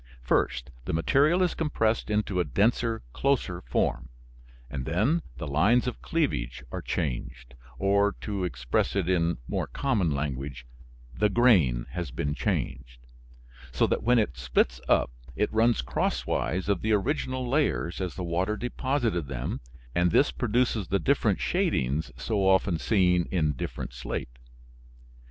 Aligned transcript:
First, 0.23 0.71
the 0.85 0.93
material 0.93 1.43
is 1.43 1.53
compressed 1.53 2.09
into 2.09 2.39
a 2.39 2.43
denser, 2.43 3.03
closer 3.13 3.61
form, 3.61 4.09
and 4.67 4.83
then, 4.85 5.21
the 5.37 5.45
lines 5.45 5.85
of 5.85 6.01
cleavage 6.01 6.63
are 6.71 6.81
changed, 6.81 7.53
or 7.77 8.13
to 8.21 8.43
express 8.43 8.95
it 8.95 9.07
in 9.07 9.37
more 9.47 9.67
common 9.67 10.09
language, 10.09 10.65
the 11.13 11.29
grain 11.29 11.85
has 11.91 12.09
been 12.09 12.33
changed. 12.33 13.05
So 13.71 13.85
that 13.85 14.01
when 14.01 14.17
it 14.17 14.37
splits 14.37 14.81
up 14.89 15.11
it 15.35 15.53
runs 15.53 15.83
crosswise 15.83 16.67
of 16.67 16.81
the 16.81 16.93
original 16.93 17.47
layers 17.47 18.01
as 18.01 18.15
the 18.15 18.23
water 18.23 18.57
deposited 18.57 19.27
them, 19.27 19.59
and 19.93 20.09
this 20.09 20.31
produces 20.31 20.87
the 20.87 20.97
different 20.97 21.39
shadings 21.39 22.11
so 22.17 22.47
often 22.49 22.79
seen 22.79 23.27
in 23.29 23.53
different 23.53 23.93
slate. 23.93 24.39